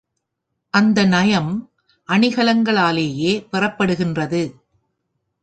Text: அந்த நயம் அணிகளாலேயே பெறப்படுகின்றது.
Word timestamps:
அந்த 0.73 1.05
நயம் 1.05 1.51
அணிகளாலேயே 2.07 3.47
பெறப்படுகின்றது. 3.51 4.41